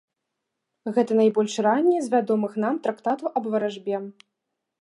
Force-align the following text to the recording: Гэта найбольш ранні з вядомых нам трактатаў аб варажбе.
Гэта 0.95 1.17
найбольш 1.19 1.59
ранні 1.67 1.95
з 2.05 2.11
вядомых 2.13 2.57
нам 2.67 2.75
трактатаў 2.89 3.27
аб 3.37 3.43
варажбе. 3.53 3.97